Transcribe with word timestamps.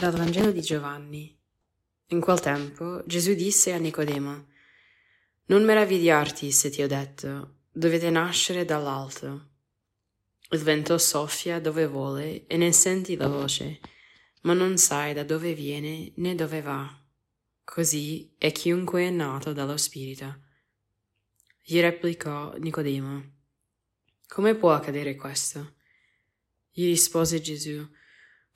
Dal 0.00 0.16
Vangelo 0.16 0.50
di 0.50 0.62
Giovanni. 0.62 1.38
In 2.06 2.20
quel 2.22 2.40
tempo 2.40 3.02
Gesù 3.04 3.34
disse 3.34 3.74
a 3.74 3.76
Nicodemo, 3.76 4.46
Non 5.44 5.62
meravigliarti 5.62 6.50
se 6.52 6.70
ti 6.70 6.80
ho 6.80 6.86
detto, 6.86 7.56
dovete 7.70 8.08
nascere 8.08 8.64
dall'alto. 8.64 9.48
Il 10.52 10.60
vento 10.60 10.96
soffia 10.96 11.60
dove 11.60 11.86
vuole 11.86 12.46
e 12.46 12.56
ne 12.56 12.72
senti 12.72 13.14
la 13.14 13.28
voce, 13.28 13.80
ma 14.40 14.54
non 14.54 14.78
sai 14.78 15.12
da 15.12 15.22
dove 15.22 15.52
viene 15.52 16.12
né 16.14 16.34
dove 16.34 16.62
va. 16.62 16.98
Così 17.62 18.32
è 18.38 18.52
chiunque 18.52 19.02
è 19.02 19.10
nato 19.10 19.52
dallo 19.52 19.76
Spirito. 19.76 20.44
Gli 21.62 21.78
replicò 21.78 22.54
Nicodemo, 22.56 23.32
Come 24.28 24.54
può 24.54 24.72
accadere 24.72 25.14
questo? 25.14 25.74
Gli 26.70 26.86
rispose 26.86 27.42
Gesù, 27.42 27.86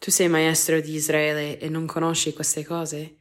tu 0.04 0.10
sei 0.10 0.28
maestro 0.28 0.82
di 0.82 0.92
Israele 0.92 1.58
e 1.58 1.70
non 1.70 1.86
conosci 1.86 2.34
queste 2.34 2.62
cose? 2.62 3.16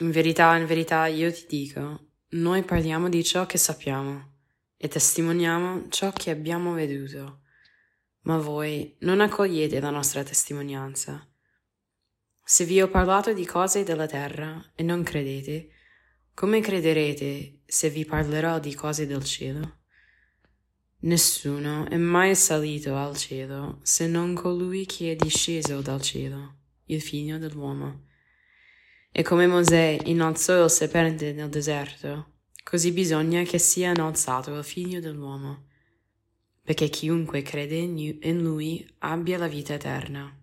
In 0.00 0.10
verità, 0.10 0.54
in 0.54 0.66
verità 0.66 1.06
io 1.06 1.32
ti 1.32 1.46
dico, 1.48 2.08
noi 2.32 2.62
parliamo 2.64 3.08
di 3.08 3.24
ciò 3.24 3.46
che 3.46 3.56
sappiamo 3.56 4.34
e 4.76 4.88
testimoniamo 4.88 5.88
ciò 5.88 6.12
che 6.12 6.28
abbiamo 6.28 6.74
veduto, 6.74 7.40
ma 8.24 8.36
voi 8.36 8.94
non 9.00 9.22
accogliete 9.22 9.80
la 9.80 9.88
nostra 9.88 10.22
testimonianza. 10.22 11.26
Se 12.44 12.66
vi 12.66 12.82
ho 12.82 12.88
parlato 12.88 13.32
di 13.32 13.46
cose 13.46 13.82
della 13.82 14.06
terra 14.06 14.72
e 14.74 14.82
non 14.82 15.02
credete, 15.02 15.70
come 16.34 16.60
crederete 16.60 17.60
se 17.64 17.88
vi 17.88 18.04
parlerò 18.04 18.58
di 18.58 18.74
cose 18.74 19.06
del 19.06 19.24
cielo? 19.24 19.78
Nessuno 20.98 21.86
è 21.88 21.96
mai 21.98 22.34
salito 22.34 22.96
al 22.96 23.16
cielo 23.16 23.80
se 23.82 24.06
non 24.06 24.34
colui 24.34 24.86
che 24.86 25.12
è 25.12 25.16
disceso 25.16 25.82
dal 25.82 26.00
cielo, 26.00 26.54
il 26.86 27.02
figlio 27.02 27.36
dell'uomo. 27.36 28.04
E 29.12 29.22
come 29.22 29.46
Mosè 29.46 29.98
innalzò 30.04 30.64
il 30.64 30.70
serpente 30.70 31.32
nel 31.32 31.50
deserto, 31.50 32.32
così 32.62 32.92
bisogna 32.92 33.42
che 33.42 33.58
sia 33.58 33.90
innalzato 33.90 34.56
il 34.56 34.64
figlio 34.64 34.98
dell'uomo, 35.00 35.66
perché 36.62 36.88
chiunque 36.88 37.42
crede 37.42 37.76
in 37.76 38.38
lui 38.40 38.86
abbia 38.98 39.36
la 39.38 39.48
vita 39.48 39.74
eterna. 39.74 40.34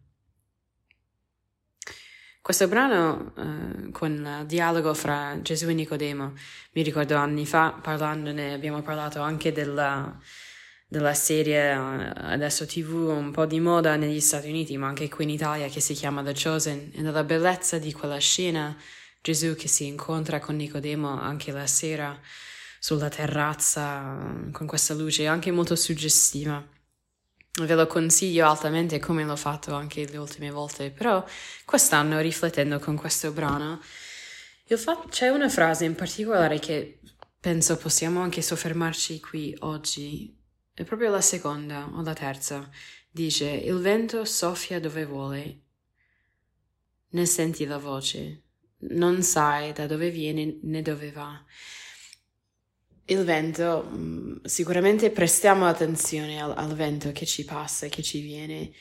Questo 2.43 2.67
brano, 2.67 3.31
eh, 3.37 3.91
con 3.91 4.11
il 4.11 4.45
dialogo 4.45 4.93
fra 4.93 5.41
Gesù 5.41 5.69
e 5.69 5.73
Nicodemo, 5.73 6.33
mi 6.73 6.81
ricordo 6.81 7.15
anni 7.15 7.45
fa, 7.45 7.71
parlandone, 7.81 8.51
abbiamo 8.53 8.81
parlato 8.81 9.21
anche 9.21 9.53
della, 9.53 10.19
della 10.85 11.13
serie 11.13 11.71
eh, 11.71 12.11
adesso 12.15 12.65
tv 12.65 13.07
un 13.07 13.31
po' 13.31 13.45
di 13.45 13.61
moda 13.61 13.95
negli 13.95 14.19
Stati 14.19 14.49
Uniti, 14.49 14.75
ma 14.75 14.87
anche 14.87 15.07
qui 15.07 15.23
in 15.23 15.29
Italia, 15.29 15.69
che 15.69 15.79
si 15.79 15.93
chiama 15.93 16.21
The 16.21 16.33
Chosen, 16.33 16.91
e 16.93 17.01
della 17.01 17.23
bellezza 17.23 17.77
di 17.77 17.93
quella 17.93 18.17
scena, 18.17 18.75
Gesù 19.21 19.55
che 19.55 19.69
si 19.69 19.85
incontra 19.85 20.41
con 20.41 20.57
Nicodemo 20.57 21.17
anche 21.17 21.53
la 21.53 21.65
sera 21.65 22.19
sulla 22.77 23.07
terrazza 23.07 24.49
con 24.51 24.67
questa 24.67 24.93
luce 24.93 25.27
anche 25.27 25.49
molto 25.49 25.77
suggestiva. 25.77 26.72
Ve 27.61 27.75
lo 27.75 27.85
consiglio 27.85 28.47
altamente 28.47 28.97
come 28.97 29.23
l'ho 29.23 29.35
fatto 29.35 29.75
anche 29.75 30.07
le 30.07 30.17
ultime 30.17 30.49
volte, 30.49 30.89
però 30.89 31.23
quest'anno 31.65 32.19
riflettendo 32.19 32.79
con 32.79 32.95
questo 32.95 33.31
brano, 33.31 33.79
fa- 34.75 35.05
c'è 35.07 35.29
una 35.29 35.49
frase 35.49 35.85
in 35.85 35.93
particolare 35.93 36.57
che 36.57 36.99
penso 37.39 37.77
possiamo 37.77 38.21
anche 38.21 38.41
soffermarci 38.41 39.19
qui 39.19 39.55
oggi 39.59 40.35
è 40.73 40.83
proprio 40.83 41.11
la 41.11 41.21
seconda 41.21 41.87
o 41.93 42.01
la 42.01 42.13
terza. 42.13 42.67
Dice, 43.11 43.47
il 43.47 43.77
vento 43.77 44.25
soffia 44.25 44.79
dove 44.79 45.05
vuole. 45.05 45.61
Ne 47.09 47.25
senti 47.27 47.65
la 47.65 47.77
voce. 47.77 48.41
Non 48.93 49.21
sai 49.21 49.71
da 49.73 49.85
dove 49.85 50.09
viene 50.09 50.57
né 50.63 50.81
dove 50.81 51.11
va. 51.11 51.39
Il 53.05 53.23
vento, 53.25 53.89
mm, 53.91 54.37
sicuramente 54.43 55.11
prestiamo 55.11 55.65
attenzione 55.67 56.41
al, 56.41 56.53
al 56.55 56.73
vento 56.73 57.11
che 57.11 57.25
ci 57.25 57.43
passa, 57.43 57.87
che 57.87 58.01
ci 58.01 58.21
viene, 58.21 58.71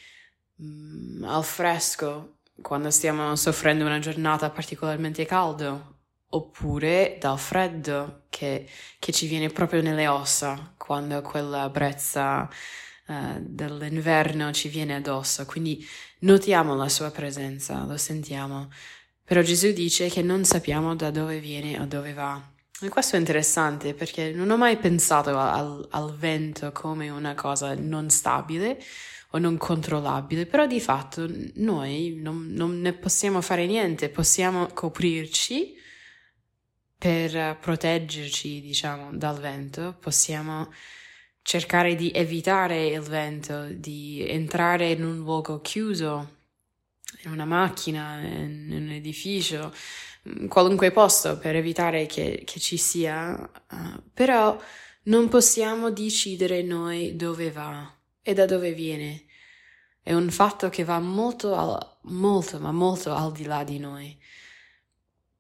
mm, 0.62 1.24
al 1.24 1.44
fresco, 1.44 2.38
quando 2.60 2.90
stiamo 2.90 3.34
soffrendo 3.36 3.84
una 3.84 3.98
giornata 3.98 4.50
particolarmente 4.50 5.24
caldo, 5.24 5.92
oppure 6.34 7.16
dal 7.20 7.38
freddo 7.38 8.24
che, 8.30 8.68
che, 8.98 9.12
ci 9.12 9.26
viene 9.26 9.48
proprio 9.48 9.82
nelle 9.82 10.06
ossa 10.06 10.74
quando 10.76 11.20
quella 11.22 11.68
brezza 11.68 12.48
uh, 13.06 13.38
dell'inverno 13.40 14.52
ci 14.52 14.68
viene 14.68 14.94
addosso. 14.96 15.44
Quindi 15.46 15.84
notiamo 16.20 16.74
la 16.76 16.88
sua 16.88 17.10
presenza, 17.10 17.84
lo 17.84 17.96
sentiamo. 17.96 18.70
Però 19.24 19.40
Gesù 19.42 19.72
dice 19.72 20.08
che 20.08 20.22
non 20.22 20.44
sappiamo 20.44 20.94
da 20.94 21.10
dove 21.10 21.38
viene 21.40 21.80
o 21.80 21.86
dove 21.86 22.12
va. 22.12 22.51
E 22.82 22.88
questo 22.88 23.14
è 23.14 23.18
interessante 23.20 23.94
perché 23.94 24.32
non 24.32 24.50
ho 24.50 24.56
mai 24.56 24.76
pensato 24.76 25.38
al, 25.38 25.86
al 25.90 26.16
vento 26.16 26.72
come 26.72 27.10
una 27.10 27.34
cosa 27.34 27.74
non 27.74 28.10
stabile 28.10 28.82
o 29.30 29.38
non 29.38 29.56
controllabile, 29.56 30.46
però 30.46 30.66
di 30.66 30.80
fatto 30.80 31.30
noi 31.54 32.18
non, 32.20 32.48
non 32.50 32.80
ne 32.80 32.92
possiamo 32.92 33.40
fare 33.40 33.66
niente, 33.66 34.08
possiamo 34.08 34.66
coprirci 34.66 35.76
per 36.98 37.56
proteggerci, 37.60 38.60
diciamo, 38.60 39.16
dal 39.16 39.38
vento, 39.38 39.96
possiamo 40.00 40.72
cercare 41.42 41.94
di 41.94 42.10
evitare 42.12 42.86
il 42.86 43.00
vento, 43.00 43.66
di 43.68 44.24
entrare 44.28 44.90
in 44.90 45.04
un 45.04 45.16
luogo 45.18 45.60
chiuso, 45.60 46.38
in 47.24 47.30
una 47.30 47.44
macchina, 47.44 48.20
in, 48.20 48.68
un 48.70 48.90
edificio, 48.90 49.72
qualunque 50.48 50.90
posto 50.92 51.38
per 51.38 51.56
evitare 51.56 52.06
che, 52.06 52.42
che 52.44 52.60
ci 52.60 52.76
sia, 52.76 53.38
uh, 53.70 54.02
però 54.12 54.58
non 55.04 55.28
possiamo 55.28 55.90
decidere 55.90 56.62
noi 56.62 57.16
dove 57.16 57.50
va 57.50 57.92
e 58.22 58.34
da 58.34 58.46
dove 58.46 58.72
viene. 58.72 59.24
È 60.00 60.12
un 60.12 60.30
fatto 60.30 60.68
che 60.68 60.84
va 60.84 60.98
molto, 61.00 61.54
al, 61.54 61.98
molto, 62.02 62.58
ma 62.58 62.72
molto 62.72 63.12
al 63.12 63.32
di 63.32 63.44
là 63.44 63.64
di 63.64 63.78
noi. 63.78 64.16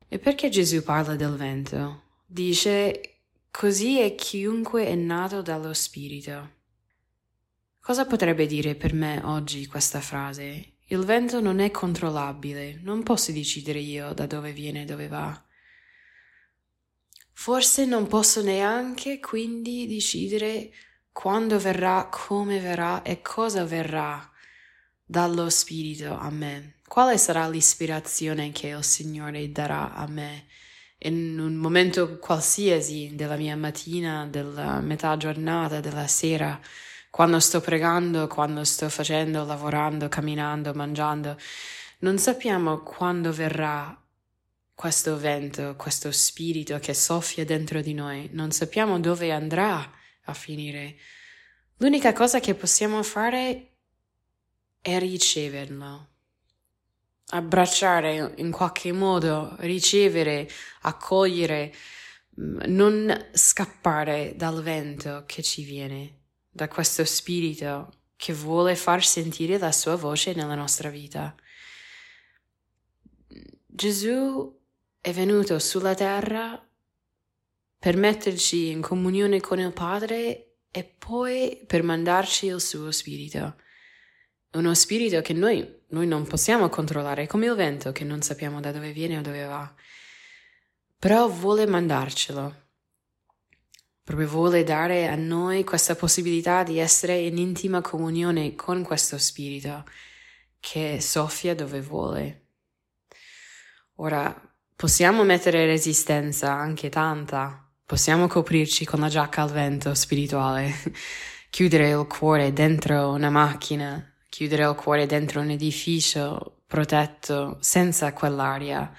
E 0.08 0.18
perché 0.18 0.48
Gesù 0.48 0.82
parla 0.82 1.16
del 1.16 1.34
vento? 1.36 2.02
Dice, 2.26 3.20
così 3.50 3.98
è 3.98 4.14
chiunque 4.14 4.86
è 4.86 4.94
nato 4.94 5.42
dallo 5.42 5.72
Spirito. 5.72 6.60
Cosa 7.80 8.06
potrebbe 8.06 8.46
dire 8.46 8.74
per 8.74 8.94
me 8.94 9.20
oggi 9.24 9.66
questa 9.66 10.00
frase? 10.00 10.71
Il 10.92 11.06
vento 11.06 11.40
non 11.40 11.58
è 11.60 11.70
controllabile, 11.70 12.78
non 12.82 13.02
posso 13.02 13.32
decidere 13.32 13.78
io 13.78 14.12
da 14.12 14.26
dove 14.26 14.52
viene 14.52 14.82
e 14.82 14.84
dove 14.84 15.08
va. 15.08 15.42
Forse 17.32 17.86
non 17.86 18.06
posso 18.06 18.42
neanche 18.42 19.18
quindi 19.18 19.86
decidere 19.86 20.70
quando 21.10 21.58
verrà, 21.58 22.10
come 22.10 22.60
verrà 22.60 23.00
e 23.00 23.22
cosa 23.22 23.64
verrà 23.64 24.30
dallo 25.02 25.48
Spirito 25.48 26.14
a 26.14 26.28
me. 26.28 26.80
Quale 26.86 27.16
sarà 27.16 27.48
l'ispirazione 27.48 28.52
che 28.52 28.68
il 28.68 28.84
Signore 28.84 29.50
darà 29.50 29.94
a 29.94 30.06
me 30.06 30.44
in 31.04 31.38
un 31.40 31.54
momento 31.54 32.18
qualsiasi 32.18 33.12
della 33.14 33.36
mia 33.36 33.56
mattina, 33.56 34.26
della 34.26 34.80
metà 34.80 35.16
giornata, 35.16 35.80
della 35.80 36.06
sera, 36.06 36.60
quando 37.12 37.40
sto 37.40 37.60
pregando, 37.60 38.26
quando 38.26 38.64
sto 38.64 38.88
facendo, 38.88 39.44
lavorando, 39.44 40.08
camminando, 40.08 40.72
mangiando? 40.72 41.36
Non 41.98 42.16
sappiamo 42.16 42.78
quando 42.80 43.30
verrà 43.34 43.94
questo 44.74 45.18
vento, 45.18 45.76
questo 45.76 46.10
spirito 46.10 46.78
che 46.78 46.94
soffia 46.94 47.44
dentro 47.44 47.82
di 47.82 47.92
noi, 47.92 48.30
non 48.32 48.50
sappiamo 48.50 48.98
dove 48.98 49.30
andrà 49.30 49.92
a 50.24 50.32
finire. 50.32 50.96
L'unica 51.76 52.14
cosa 52.14 52.40
che 52.40 52.54
possiamo 52.54 53.02
fare 53.02 53.72
è 54.80 54.98
riceverlo 54.98 56.06
abbracciare 57.34 58.32
in 58.36 58.50
qualche 58.50 58.90
modo, 58.90 59.54
ricevere, 59.60 60.48
accogliere, 60.82 61.74
mm, 62.40 62.60
non 62.68 63.28
scappare 63.32 64.32
dal 64.34 64.62
vento 64.62 65.24
che 65.26 65.42
ci 65.42 65.62
viene, 65.62 66.21
da 66.52 66.68
questo 66.68 67.04
spirito 67.04 67.92
che 68.16 68.32
vuole 68.32 68.76
far 68.76 69.04
sentire 69.04 69.58
la 69.58 69.72
sua 69.72 69.96
voce 69.96 70.34
nella 70.34 70.54
nostra 70.54 70.90
vita. 70.90 71.34
Gesù 73.66 74.60
è 75.00 75.12
venuto 75.12 75.58
sulla 75.58 75.94
terra 75.94 76.62
per 77.78 77.96
metterci 77.96 78.68
in 78.68 78.82
comunione 78.82 79.40
con 79.40 79.58
il 79.58 79.72
Padre 79.72 80.58
e 80.70 80.84
poi 80.84 81.64
per 81.66 81.82
mandarci 81.82 82.46
il 82.46 82.60
suo 82.60 82.92
spirito 82.92 83.56
uno 84.52 84.74
spirito 84.74 85.20
che 85.22 85.32
noi, 85.32 85.66
noi 85.88 86.06
non 86.06 86.26
possiamo 86.26 86.68
controllare, 86.68 87.26
come 87.26 87.46
il 87.46 87.54
vento 87.54 87.92
che 87.92 88.04
non 88.04 88.20
sappiamo 88.22 88.60
da 88.60 88.72
dove 88.72 88.92
viene 88.92 89.18
o 89.18 89.22
dove 89.22 89.44
va, 89.44 89.72
però 90.98 91.28
vuole 91.28 91.66
mandarcelo. 91.66 92.60
Proprio 94.04 94.26
vuole 94.26 94.64
dare 94.64 95.06
a 95.06 95.14
noi 95.14 95.62
questa 95.62 95.94
possibilità 95.94 96.64
di 96.64 96.78
essere 96.78 97.18
in 97.18 97.38
intima 97.38 97.80
comunione 97.80 98.56
con 98.56 98.82
questo 98.82 99.16
spirito 99.16 99.84
che 100.58 101.00
soffia 101.00 101.54
dove 101.54 101.80
vuole. 101.80 102.46
Ora, 103.96 104.34
possiamo 104.74 105.22
mettere 105.22 105.66
resistenza, 105.66 106.52
anche 106.52 106.88
tanta. 106.88 107.68
Possiamo 107.84 108.26
coprirci 108.26 108.84
con 108.84 109.00
la 109.00 109.08
giacca 109.08 109.42
al 109.42 109.52
vento 109.52 109.94
spirituale, 109.94 110.72
chiudere 111.50 111.90
il 111.90 112.06
cuore 112.08 112.52
dentro 112.52 113.10
una 113.10 113.30
macchina, 113.30 114.14
chiudere 114.28 114.64
il 114.64 114.74
cuore 114.74 115.06
dentro 115.06 115.40
un 115.40 115.50
edificio 115.50 116.62
protetto 116.66 117.58
senza 117.60 118.12
quell'aria. 118.12 118.92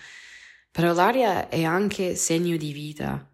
Però 0.72 0.94
l'aria 0.94 1.50
è 1.50 1.64
anche 1.64 2.16
segno 2.16 2.56
di 2.56 2.72
vita. 2.72 3.28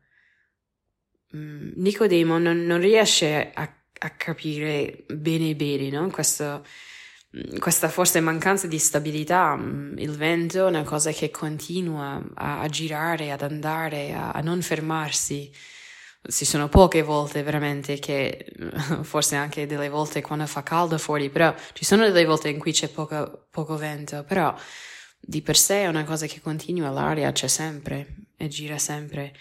Mm, 1.36 1.72
Nicodemo 1.76 2.38
non, 2.40 2.66
non 2.66 2.80
riesce 2.80 3.52
a, 3.54 3.72
a, 4.00 4.10
capire 4.12 5.06
bene 5.08 5.56
bene 5.56 5.90
no? 5.90 6.10
Questo, 6.10 6.66
mm, 7.38 7.58
questa 7.60 7.90
forse 7.90 8.20
mancanza 8.20 8.68
di 8.68 8.80
stabilità. 8.80 9.56
Mm, 9.56 9.98
il 9.98 10.16
vento 10.16 10.66
è 10.66 10.70
una 10.70 10.84
cosa 10.84 11.12
che 11.12 11.30
continua 11.32 12.22
a, 12.36 12.62
a 12.62 12.68
girare, 12.68 13.32
ad 13.32 13.42
andare, 13.44 14.14
a, 14.14 14.32
a 14.32 14.42
non 14.42 14.62
fermarsi 14.62 15.52
ci 16.28 16.46
sono 16.46 16.68
poche 16.68 17.02
volte 17.02 17.44
veramente 17.44 17.98
che, 18.00 18.52
forse 19.04 19.36
anche 19.36 19.66
delle 19.66 19.90
volte 19.90 20.22
quando 20.22 20.46
fa 20.46 20.64
caldo 20.64 20.98
fuori, 20.98 21.30
però 21.30 21.54
ci 21.74 21.86
sono 21.86 22.04
delle 22.04 22.26
volte 22.26 22.50
in 22.50 22.60
cui 22.60 22.72
c'è 22.72 22.90
poco, 22.90 23.48
poco 23.50 23.78
vento, 23.78 24.24
però 24.24 24.54
di 25.20 25.42
per 25.42 25.58
sé 25.58 25.84
è 25.84 25.88
una 25.88 26.04
cosa 26.04 26.26
che 26.26 26.42
continua, 26.42 26.90
l'aria 26.90 27.32
c'è 27.32 27.48
sempre 27.48 28.16
e 28.38 28.48
gira 28.48 28.78
sempre. 28.78 29.34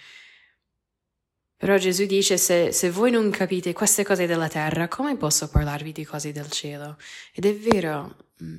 Però 1.59 1.77
Gesù 1.77 2.07
dice, 2.07 2.39
se, 2.39 2.71
se 2.71 2.89
voi 2.89 3.11
non 3.11 3.31
capite 3.31 3.73
queste 3.73 4.05
cose 4.05 4.27
della 4.27 4.47
terra, 4.47 4.87
come 4.87 5.17
posso 5.17 5.49
parlarvi 5.49 5.91
di 5.91 6.05
cose 6.05 6.31
del 6.31 6.49
cielo? 6.53 6.97
Ed 7.35 7.47
è 7.47 7.55
vero, 7.57 8.17
mm, 8.41 8.57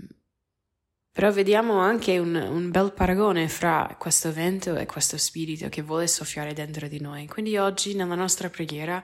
però 1.13 1.31
vediamo 1.31 1.80
anche 1.80 2.18
un, 2.18 2.36
un, 2.36 2.69
bel 2.72 2.92
paragone 2.92 3.48
fra 3.48 3.96
questo 3.98 4.34
vento 4.34 4.75
e 4.75 4.86
questo 4.86 5.18
spirito 5.18 5.69
che 5.69 5.81
vuole 5.81 6.07
soffiare 6.07 6.54
dentro 6.54 6.90
di 6.90 7.00
noi. 7.00 7.25
Quindi 7.28 7.56
oggi 7.57 7.96
nella 7.96 8.16
nostra 8.16 8.50
preghiera 8.50 9.02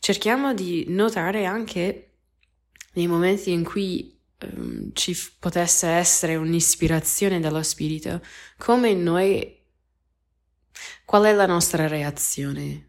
cerchiamo 0.00 0.52
di 0.52 0.86
notare 0.88 1.44
anche 1.44 2.14
nei 2.94 3.06
momenti 3.06 3.52
in 3.52 3.62
cui 3.62 4.20
um, 4.40 4.90
ci 4.92 5.16
potesse 5.38 5.86
essere 5.86 6.34
un'ispirazione 6.34 7.38
dallo 7.38 7.62
spirito, 7.62 8.20
come 8.56 8.92
noi, 8.92 9.56
qual 11.04 11.24
è 11.26 11.32
la 11.32 11.46
nostra 11.46 11.86
reazione? 11.86 12.87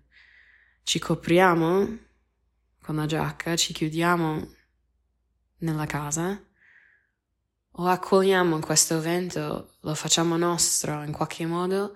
Ci 0.90 0.98
copriamo 0.98 2.00
con 2.82 2.96
la 2.96 3.06
giacca, 3.06 3.56
ci 3.56 3.74
chiudiamo 3.74 4.54
nella 5.60 5.86
casa? 5.86 6.44
o 7.74 7.86
accogliamo 7.86 8.58
questo 8.58 9.00
vento, 9.00 9.76
lo 9.82 9.94
facciamo 9.94 10.36
nostro 10.36 11.04
in 11.04 11.12
qualche 11.12 11.46
modo 11.46 11.96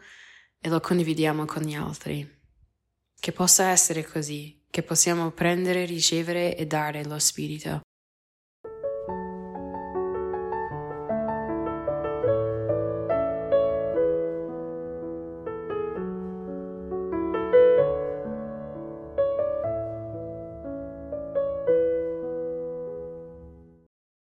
e 0.62 0.70
lo 0.70 0.80
condividiamo 0.80 1.46
con 1.46 1.64
gli 1.64 1.74
altri. 1.74 2.42
Che 3.20 3.32
possa 3.32 3.70
essere 3.70 4.06
così, 4.06 4.64
che 4.70 4.84
possiamo 4.84 5.32
prendere, 5.32 5.86
ricevere 5.86 6.56
e 6.56 6.68
dare 6.68 7.04
lo 7.04 7.18
Spirito. 7.18 7.82